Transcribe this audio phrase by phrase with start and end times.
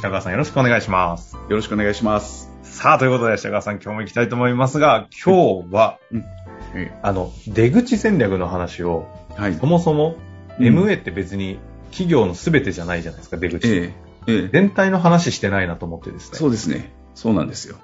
[0.00, 1.34] 白川さんよろしくお願いします。
[1.34, 2.50] よろしくお願いします。
[2.62, 5.98] さあ、ということで白川さん今日も行きたいと思いますが、今日は、
[6.74, 9.54] えあの、出口戦略の話を、えはい。
[9.56, 10.16] そもそも、
[10.58, 11.58] うん MA って別に
[11.90, 13.68] 企業の全てじゃないじゃないですか、出口。
[13.68, 13.92] ええ
[14.26, 16.38] ええ全体の話してないなと思ってですね。
[16.38, 16.90] そうですね。
[17.14, 17.76] そうなんですよ。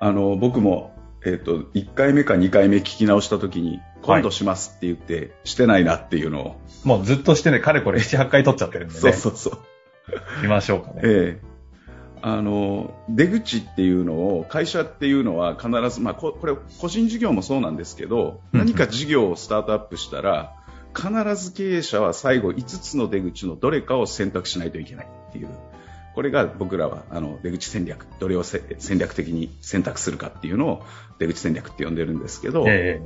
[0.00, 0.92] あの、僕も、
[1.24, 9.00] えっ、と、1回目か2回目聞き直したときに、今度しますって言って、してないなっていうのを、もうずっとしてね、かれこれ7、 8回取っちゃってるんでね。
[9.00, 9.58] そうそうそう。
[10.42, 11.00] 見ましょうかね。
[11.04, 11.49] ええ
[12.22, 20.54] あの、出口っていうのを、会社っていうのは必ず、まあ、ここれ、個人事業もそうなんですけど、うん何か事業をスタートアップしたら、
[20.94, 25.48] 必ず経営者は最後5つの出口のどれかを選択しないといけないっていう。
[26.14, 30.82] これが僕らはあの出口戦略、どれをせ戦略的に選択するかっていうのを
[31.18, 33.00] 出口戦略って呼んでるんですけど、え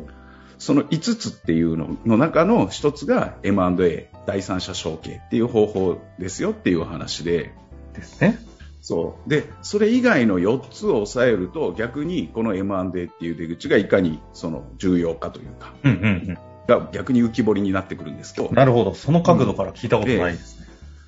[0.59, 7.53] その5つっていうのの中の1つが M&A、第三者承継っていう方法ですよっていうお話で、
[7.95, 8.39] えですね。
[8.85, 9.31] そう。
[9.31, 18.95] で、それ以外の4つを抑えると、逆にこの M&A っていう出口がいかにその重要かというか、うんうんが逆に浮き彫りになってくるんですけどうん。、なるほど。
[18.95, 20.67] その角度から聞いたことないですね。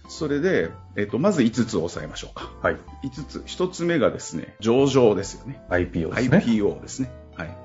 [0.09, 2.51] それで、えっと、まず5つを抑えましょうか。
[2.63, 2.77] はい。
[3.05, 3.39] 5つ。
[3.41, 5.61] 1つ目がですね、上場ですよね。
[5.69, 6.45] IPO ですね。
[6.47, 7.11] IPO ですね。
[7.37, 7.57] はい。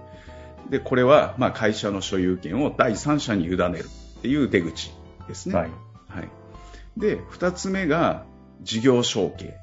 [0.70, 3.86] で、これは、まあ、会社の所有権を第三者に委ねる
[4.20, 4.94] っていう出口
[5.28, 5.56] ですね。
[5.56, 5.70] はい。
[6.08, 6.30] はい。
[6.98, 8.26] で、二つ目が
[8.62, 9.61] 事業承継。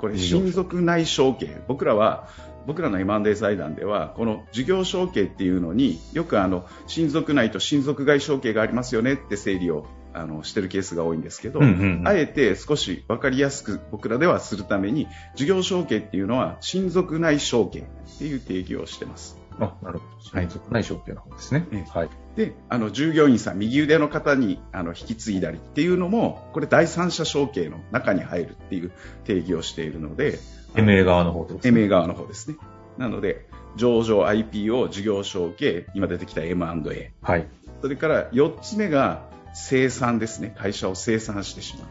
[0.00, 1.60] これ、親族内承継。
[1.68, 2.28] 僕らは、
[2.66, 15.06] 僕らの M&A 財団では、この事業承継っていうのによくあの、親族内と親族外承継がありますよねって整理をあのしてるケースが多いんですけど、うんうんうんあえて少し分かりやすく僕らではするために、
[15.36, 19.39] 事業承継っていうのは親族内承継っていう定義をしてます。
[19.58, 20.38] あ、なるほど。
[20.38, 21.66] 親族内証券の方ですね。
[21.72, 22.08] ええはい。
[22.36, 28.92] で、あの、従業員さん、右腕の方に、あの、引き継いだりっていうのも、これ第三者承継の中に入るっていう
[29.24, 30.38] 定義をしているので、
[30.74, 31.80] MA 側の方ですね。
[31.80, 32.56] MA 側の方ですね。
[32.98, 37.12] なので、上場 IPO、事業承継、今出てきた M&A。
[37.22, 37.46] はい。
[37.80, 40.54] それから4つ目が生産ですね。
[40.56, 41.88] 会社を生産してしまう。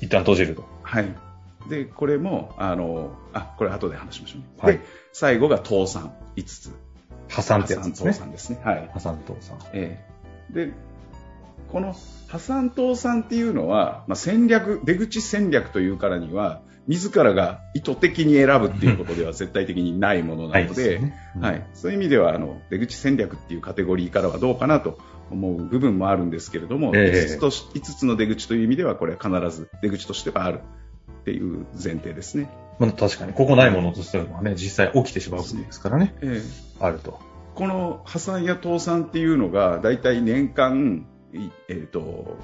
[0.00, 0.64] 一旦閉じると。
[0.82, 1.14] はい。
[1.68, 4.46] で、これも、あの、あ、これ後で話しましょうね。
[4.58, 6.14] はいで、最後が倒産。
[6.36, 6.70] 5つ。
[7.28, 8.12] 破産ってやつですね。
[8.12, 8.60] 倒産ですね。
[8.62, 8.90] はい。
[8.92, 9.58] 破産倒産。
[9.72, 10.12] ええ
[10.54, 10.72] で、
[11.70, 11.94] この
[12.28, 21.14] 破産倒産っていうのは、まあ、戦略、出口戦略というからには、自らが意図的に選ぶっていうことでは 絶対的にないものなので、よね。
[21.40, 24.98] はい、そういう意味ではあの出口戦略っていうカテゴリーからはどうかなと
[25.30, 30.60] 思う部分もあるんですけれども、ええ 5, つとし5つの出口という意味ではこれは必ず出口としてはある
[31.22, 32.50] っていう前提ですね。
[32.78, 36.14] まあ、確かに、ここないものとしてはね、実際起きてしまうことですからね。
[36.20, 37.20] ええあると。
[37.54, 42.36] この破産や倒産っていうのが大体年間、いえー、と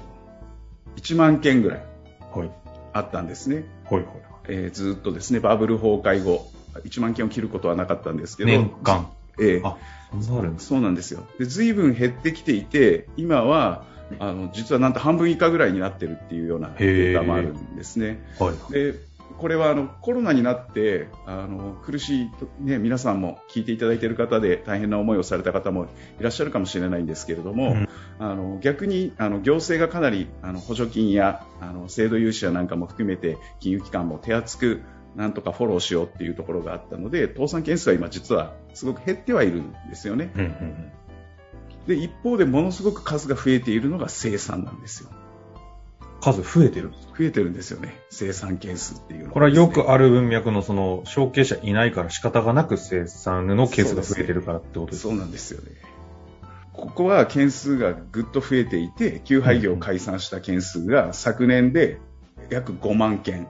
[0.95, 1.83] 1万件ぐらい
[2.33, 2.51] はい。
[2.93, 8.45] あったんですね、ほいほえーずっとですねバブル崩壊後1万件を切ることはなかったんですけい。
[8.47, 9.11] ど年間。
[9.39, 9.77] ええあ、
[10.19, 10.39] そ
[10.77, 13.85] うなんですよで随分減ってきていて今は
[14.19, 18.25] あの実はなんと半分以下ぐらいになってるっていうようなデータもあるんですね。
[18.39, 18.73] はい。
[18.73, 18.95] で
[19.37, 25.85] これはあのコロナになってあの苦しいと、ね、皆さんも聞いていただいている方で大変な思いをされた方も
[26.19, 27.89] いらっしゃるかもしれないんですけれども、うん
[28.21, 34.81] あの逆にあの行政がかなりあの補助金やあの制度融資やなんかも含めて金融機関も手厚く
[35.15, 40.31] なんとかフォローしようっていうところがあったので倒産件数は今実はすごく減ってはいるんですよね。
[40.35, 40.91] うんうんうん。
[41.89, 45.09] で一方でものすごく数が増えているのが生産なんですよ。
[46.21, 47.13] 数増えてるんですか？
[47.17, 47.99] 増えてるんですよね。
[48.11, 55.71] 生産件数っていうのがこれはよくあある文脈のその、承継者いないから仕方がなく生産のケースが増えてるからってことですそうなんですよね。
[56.73, 61.99] ここは件数がぐっと増えていて、休廃業を解散した件数が昨年で
[62.51, 63.47] 約5万件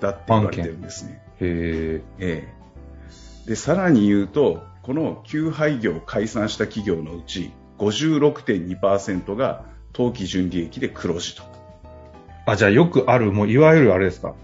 [0.00, 1.22] だって言われてるんですね。
[1.40, 2.54] へええ
[3.46, 11.42] で、さらに言うと、この休廃業を解散した企業のうち56.2%が当期純利益で黒字と。
[12.46, 14.34] あ、じゃあよくある、もういわゆるあれですか？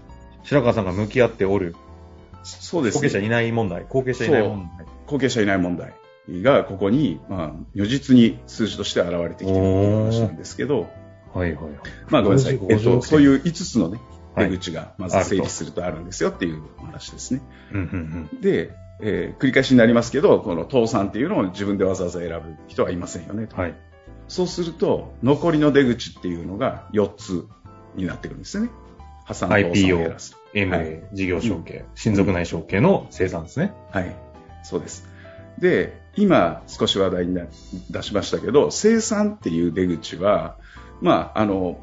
[0.43, 1.75] 白川さんが向き合っておる、
[2.43, 2.99] そうですね。
[2.99, 4.87] 後継者いない問題、後継者いない問題。
[5.05, 5.93] 後継者いない問題
[6.29, 10.87] がここに、まあ、如実に数字として現れてきているという話なんですけど、
[11.33, 11.73] はいはいはい。
[12.09, 12.59] まあごめんなさい。
[12.69, 13.99] えっと、そういう5つのね、
[14.35, 17.41] 出口がまず整理するとあるんですよっていうお話ですね。
[17.71, 18.71] うんうんうんで、
[19.01, 23.55] えー繰り返しになりますけど、この倒産っていうのを自分でわざわざ選ぶ人はいませんよねと。
[23.55, 23.75] はい。
[24.27, 27.47] そうすると、残りの出口っていうのが4つ
[27.95, 28.69] になってくるんですよね。
[29.25, 30.37] 破産 IPO 減らすと。
[30.53, 33.73] MA、はい事業承継、親族内承継の生産ですね。
[33.91, 34.15] はい、
[34.63, 35.07] そうです。
[35.59, 37.45] で、今少し話題にな
[37.91, 40.57] 出しましたけど、生産っていう出口は、
[41.01, 41.79] まあ、あの、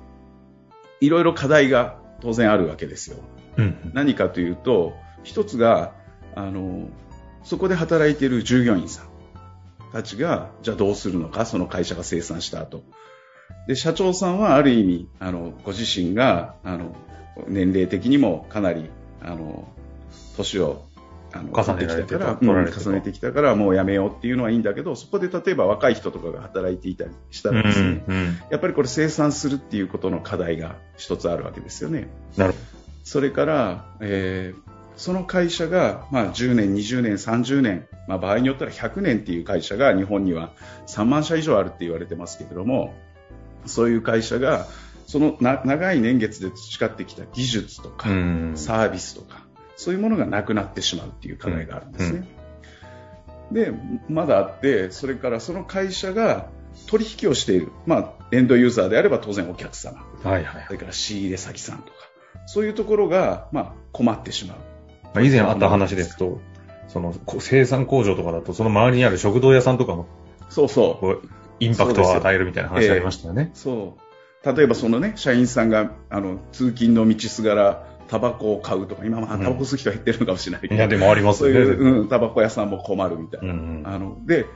[1.00, 3.18] いろいろ課題が当然あるわけですよ。
[3.56, 5.92] うん何かというと、一つが、
[6.34, 6.88] あの、
[7.42, 9.06] そこで働いている従業員さん
[9.92, 12.82] たちが、じゃあどうするのか、その会社が生産した後。
[13.68, 16.96] で、社長さんはある意味、あの、ご自身が、あの、
[17.48, 18.90] 年齢的にもかなり、
[19.22, 19.68] あの、
[20.36, 20.84] 年を、
[21.32, 28.38] あの重ねてきたから、重ねてきたから、もうやめようっていうのはいいんだけど、そこで例えば若い人とかが働いていたりしたらですね、んうん。
[28.50, 32.08] やっぱりこれ生産するっていうことの課題が一つあるわけですよね。
[32.36, 32.58] なるほ
[33.02, 40.52] それから、えーその会社が、まあ、10年、20年、30年、まあ、場合によったら100年っていう会社が日本には
[40.86, 42.94] 3万社以上あるって言われてますけれども、
[43.66, 44.66] そういう会社が、
[45.06, 48.08] そのな長い年月で培ってきた技術とか。
[48.54, 49.46] サービスとか、
[49.76, 52.28] そういうものがなくなってしまうっていう課題があるんですね。
[53.52, 53.72] で、
[54.08, 56.48] まだあって、それからその会社が
[56.86, 60.72] 取引をしている、まあ、エンドユーザーであれば当然お客様、はいはいそ。
[60.72, 61.92] れから仕入れ先さんとか、
[62.46, 64.73] そういうところが、まあ、困ってしまう。
[65.14, 66.40] まあ以前あった話ですと、
[66.88, 70.06] そのこ生産工場とかだと、その周りにある食堂屋さんとかも、
[70.50, 71.28] そうそう。
[71.60, 73.50] インパクトを与えるみたいな話ありましたよね。
[73.54, 73.96] そ
[74.44, 74.54] う。
[74.56, 81.50] 例えばそのね、社員さんが、あの、通勤の道すがら、タバコを買うとか、今まあタバコ吸う人は減ってるのかもしれないけど、いや、でもありますそう。
[81.50, 83.52] いう、うん、タバコ屋さんも困るみたいな。
[83.52, 84.46] うんうんあので、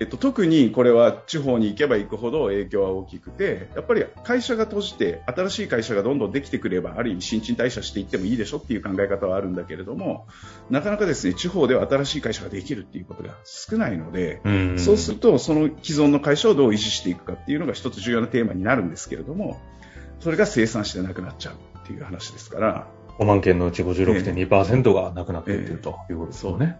[0.00, 10.26] えっと、特にこれは地方に行けば行くほど影響は大きくてやっぱり会社が閉じて新しい会社がどんどんできてくればある意味新陳代謝していってもいいでしょっていう考え方はあるんだけれども
[10.68, 14.78] なかなかですね地方では新しい会社ができるっていうことが少ないので、うん。
[14.78, 19.60] そうするとその既存の会社をどう維持していくかっていうのが一つ重要なテーマになるんですけれども
[20.18, 22.88] それが生産してなくなっちゃうっていう話ですから。
[23.18, 26.78] 5万件のうち56.2%がなくなっているということですよね。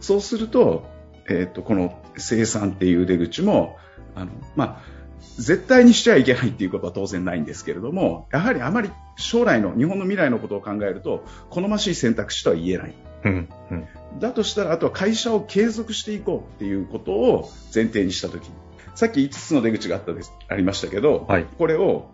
[0.00, 0.86] そうすると、
[1.28, 3.78] えっ、と、この生産っていう出口も、
[4.14, 4.94] あの、まあ、
[5.36, 12.94] 絶対にしちゃいけないっていうことは当然ないんですけれども、やはりあまり将来の、日本の未来のことを考えると、好ましい選択肢とは言えない。
[13.24, 13.48] うん。
[13.70, 13.88] うん。
[14.20, 18.52] だとしたら、あとは会社を継続していこうっていうことを前提にしたときに、
[18.94, 22.10] さっき5つの出口があったです、ありましたけど、はいこれを、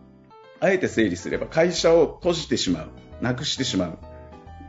[0.61, 2.91] あえて整理すれば、会社を閉じてしまう、
[3.23, 3.99] なくしてしまう、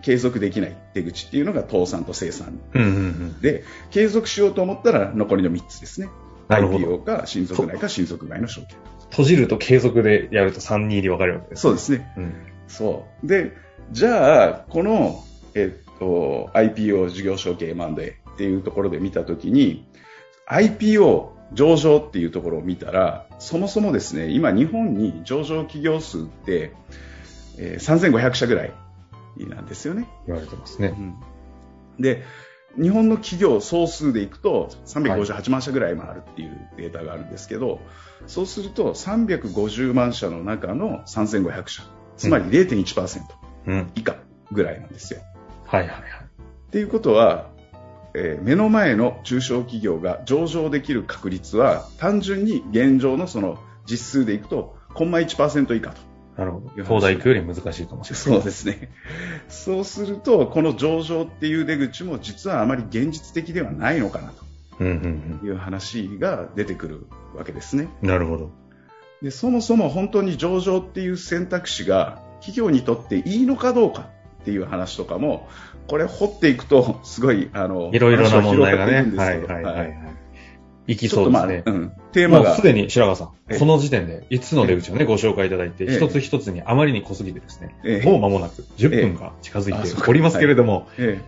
[0.01, 3.41] 継続できない出口っていうのが倒産と生産うんうんうん。
[3.41, 6.09] で、継続しようと思ったら残りの3つですね。
[6.49, 8.77] IPO か、親族内か、親族外の証券。
[9.09, 11.61] 閉じると継続でやると3、2で分かるわけです。
[11.61, 12.13] そうですね。
[12.17, 12.33] うん。
[12.67, 13.27] そう。
[13.27, 13.51] で、
[13.91, 19.85] じゃあ、この、えっと、IPO 事業承継マンデーっていうところで見たときに、
[20.49, 26.73] IPO 上場っていうところを見たら、そもそもですね、今日本に上場企業数って、
[27.57, 28.73] えー3500社ぐらい
[29.49, 30.07] なんですよね。
[30.25, 30.95] 言われてますね。
[31.99, 32.23] で、
[32.79, 37.79] 日本の企業総数でいくと358万社ぐらいもあるっていうデータがあるんですけど、
[38.27, 41.83] そうすると350万社の中の3500社、
[42.17, 43.21] つまり0.1%
[43.67, 43.91] うん。
[43.95, 44.15] 以下
[44.51, 45.21] ぐらいなんですよ。
[45.65, 46.01] はいはいはい。
[46.01, 47.49] っていうことは、
[48.13, 56.10] えー目の前の中小企業が上場できる確率は単純に現状のその実数でいくとコンマ1%以下と。
[56.37, 56.69] なるほど。
[56.83, 58.23] 東大行くより難しいかもしれない。
[58.23, 58.89] そうですね。
[59.49, 64.33] そうすると、この上場っていう出口も実はあまり現実的ではないのかな
[64.79, 67.89] うんうんという話が出てくるわけですね。
[68.01, 68.09] うん。
[68.09, 68.51] なるほど。
[69.21, 74.09] でそもそも本当に上場っていう選択肢が企業にとっていいのかどうか
[74.41, 75.47] っていう話とかも、
[75.87, 79.03] これ掘っていくと、すごい、あの、いろいろな問題がね。
[79.03, 80.10] 話ははいはいはいはい。
[80.87, 81.63] いきそうですね。
[81.65, 81.71] う。
[81.71, 82.49] ん、テーマが。
[82.49, 83.57] もうす、でに白川さええ。
[83.57, 85.95] ん、この時点で5つの出口をね、ご紹介いただいて、ええ。
[85.95, 88.09] 一つ一つにあまりに濃すぎてですね、ええ。
[88.09, 91.21] もう間もなく10分が近づいておりますけれども、え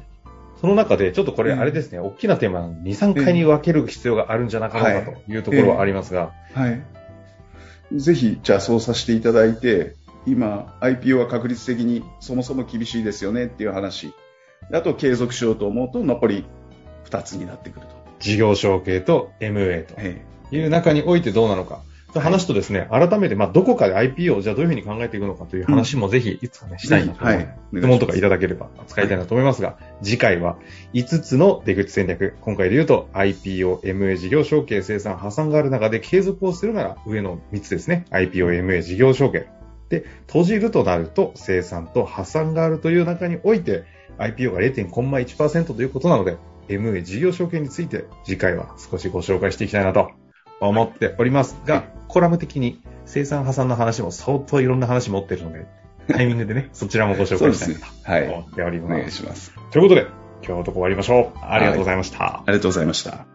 [0.60, 6.82] その中でちょっとこれええあれですね、大きなテーマなので2、3回に分ける必要があるんじゃなかろうかというところはありますが、えはい。
[8.00, 9.96] ぜひ、じゃあそうさせていただいて、
[10.26, 14.14] 今、IPO は確率的にそもそも厳しいですよねっていう話。
[14.72, 16.46] あと、継続しようと思うと、残り
[17.06, 18.03] 2つになってくると。
[18.24, 21.82] 事業承継と MA とえいう中においてどうなのか。
[22.14, 30.58] という話とですね、改めて、まあ、どこかで IPO をじゃあどういうふうに考えていくのかという話もぜひ、いつかね、したいなと思うので、はい質問とかいただければ使いたいなと思いますが、次回は
[30.94, 32.36] 5つの出口戦略。
[32.42, 38.06] 今回で言うと IPO、MA 事業承継、生産、破産がある中で継続をするなら上の3つですね。
[38.12, 39.48] IPO、MA 事業承継。
[39.90, 43.86] で、閉じるとなると生産と破産があるという中において
[44.20, 46.38] IPO が0.1%コンマ1%ということなので
[46.70, 50.12] MA 事業承継について次回は少しご紹介していきたいなと
[50.60, 55.66] 思っておりますが、コラム的に生産破産の話も相当いろんな話持ってるので、
[56.10, 58.28] タイミングでね、そちらもご紹介したいなとはい。
[58.28, 59.00] 思っておりおます。
[59.00, 59.54] 願いします。
[59.72, 60.08] ということで、
[60.46, 61.40] 今日のとこ終わりましょう。
[61.42, 62.40] ありがとうございました。
[62.40, 63.33] ありがとうございました。